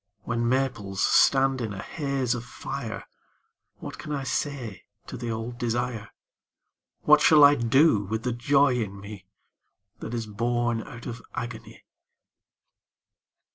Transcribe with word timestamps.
When 0.23 0.49
maples 0.49 0.99
stand 0.99 1.61
in 1.61 1.73
a 1.73 1.83
haze 1.83 2.33
of 2.33 2.43
fire 2.43 3.05
What 3.75 3.99
can 3.99 4.11
I 4.11 4.23
say 4.23 4.85
to 5.05 5.15
the 5.15 5.29
old 5.29 5.59
desire, 5.59 6.09
What 7.03 7.21
shall 7.21 7.43
I 7.43 7.53
do 7.53 8.05
with 8.05 8.23
the 8.23 8.33
joy 8.33 8.77
in 8.81 8.99
me 8.99 9.27
That 9.99 10.15
is 10.15 10.25
born 10.25 10.81
out 10.81 11.05
of 11.05 11.21
agony? 11.35 11.83